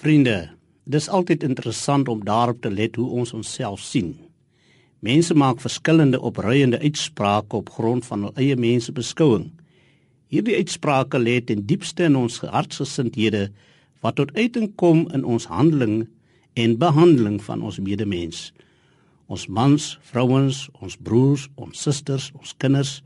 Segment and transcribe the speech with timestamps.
[0.00, 0.48] Vriende,
[0.88, 4.14] dis altyd interessant om daarop te let hoe ons onsself sien.
[5.04, 9.50] Mense maak verskillende opruiende uitsprake op grond van hul eie mensbeskouing.
[10.32, 13.50] Hierdie uitsprake lê ten diepste in ons hartsgesindhede
[14.00, 16.06] wat tot uiting kom in ons handeling
[16.56, 18.54] en behandeling van ons medemens.
[19.28, 23.02] Ons mans, vrouens, ons broers, ons susters, ons kinders,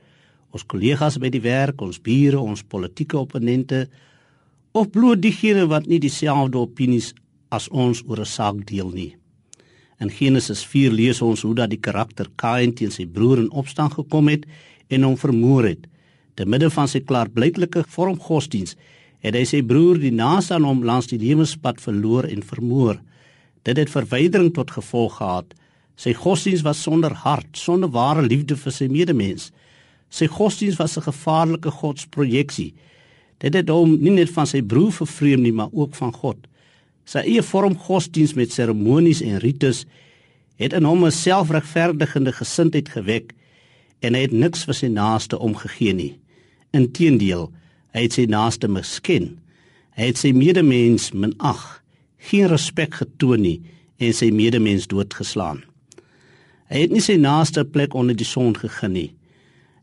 [0.54, 3.88] ons kollegas by die werk, ons bure, ons politieke opponente
[4.74, 7.12] of bloot diegene wat nie dieselfde opinies
[7.54, 9.16] as ons oor 'n saak deel nie.
[10.00, 13.94] In Genesis 4 lees ons hoe dat die karakter Kain teen sy broer in opstand
[13.94, 14.44] gekom het
[14.88, 15.86] en hom vermoor het.
[16.34, 18.74] Te midde van sy klaarblyklike vorm godsdiens
[19.20, 22.98] het hy sy broer die naaste aan hom langs die lewenspad verloor en vermoor.
[23.62, 25.54] Dit het verwydering tot gevolg gehad.
[25.96, 29.52] Sy godsdiens was sonder hart, sonder ware liefde vir sy medemens.
[30.10, 32.74] Sy godsdiens was 'n gevaarlike godsprojeksie.
[33.44, 36.38] Dit het hom nie net van sy broer vervreem nie, maar ook van God.
[37.04, 39.82] Sy eie vorm godsdiens met seremonies en rites
[40.56, 43.34] het in hom 'n selfregverdigende gesindheid gewek
[44.00, 46.14] en hy het niks vir sy naaste omgegee nie.
[46.72, 47.52] Inteendeel,
[47.92, 49.38] hy het sy naaste misken.
[49.96, 51.82] Hy het sy medemens minag,
[52.18, 53.60] geen respek getoon nie
[53.98, 55.62] en sy medemens doodgeslaan.
[56.70, 59.10] Hy het nie sy naaste plek onder die son gegee nie.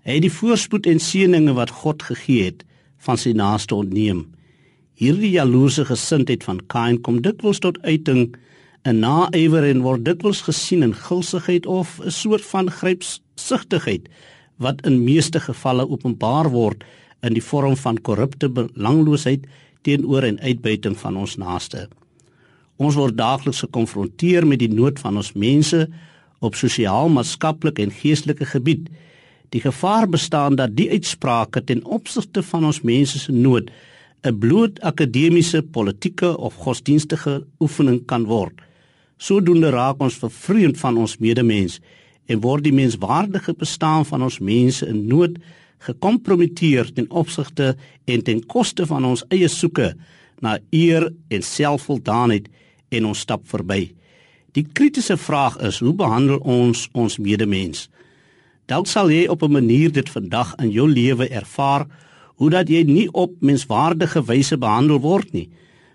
[0.03, 2.65] Hy het die voorspoed en seëninge wat God gegee het
[3.05, 4.25] van sy naaste ontneem.
[5.01, 8.35] Hierdie jaloerse gesindheid van Kain kom dikwels tot uiting
[8.85, 14.09] in naaiwer en word dikwels gesien in gulsigheid of 'n soort van grypsigtigheid
[14.57, 16.83] wat in meeste gevalle openbaar word
[17.21, 19.45] in die vorm van korrupte belangloosheid
[19.81, 21.87] teenoor en uitbuiting van ons naaste.
[22.77, 25.87] Ons word daagliks gekonfronteer met die nood van ons mense
[26.39, 28.89] op sosiaal, maatskaplik en geestelike gebied
[29.51, 33.71] Die gevaar bestaan dat die uitsprake ten opsigte van ons mense se nood
[34.23, 38.53] 'n bloot akademiese, politieke of godsdienstige oefening kan word.
[39.17, 41.79] Sodoende raak ons vervreemd van ons medemens
[42.25, 45.37] en word die menswaardige bestaan van ons mense in nood
[45.77, 49.95] gekompromiteer ten opsigte en ten koste van ons eie soeke
[50.39, 52.47] na eer en selfvoldaanheid
[52.89, 53.91] en ons stap verby.
[54.51, 57.89] Die kritiese vraag is: hoe behandel ons ons medemens?
[58.71, 61.87] Dalk sal jy op 'n manier dit vandag in jou lewe ervaar
[62.35, 65.49] hoe dat jy nie op menswaardige wyse behandel word nie.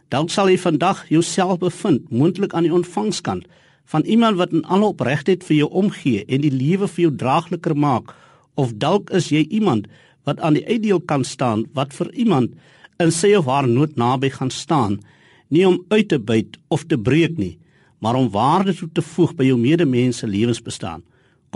[0.08, 3.46] Dalk sal jy vandag jouself bevind moontlik aan die ontvangskant
[3.84, 7.76] van iemand wat in alle opregtheid vir jou omgee en die lewe vir jou draagliker
[7.76, 8.14] maak
[8.54, 9.86] of dalk is jy iemand
[10.24, 12.50] wat aan die uitdeel kan staan wat vir iemand
[12.98, 15.00] in sy of haar nood naby gaan staan
[15.48, 17.58] nie om uit te byt of te breek nie
[17.98, 21.02] maar om waarde toe te voeg by jou medemense lewensbestaan.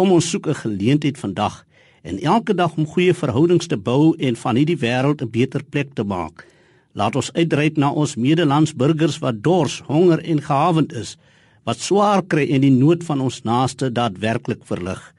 [0.00, 1.66] Kom ons soek 'n geleentheid vandag
[2.02, 5.92] en elke dag om goeie verhoudings te bou en van hierdie wêreld 'n beter plek
[5.94, 6.46] te maak.
[6.94, 11.18] Laat ons uitreik na ons medelandsburgers wat dors, honger en gehawend is,
[11.64, 15.14] wat swaar kry en die nood van ons naaste daadwerklik verlig.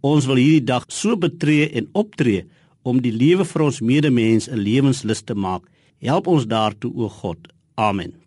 [0.00, 2.46] Ons wil hierdie dag so betree en optree
[2.82, 5.62] om die lewe vir ons medemens 'n lewenslus te maak.
[6.00, 7.38] Help ons daartoe o God.
[7.74, 8.22] Amen.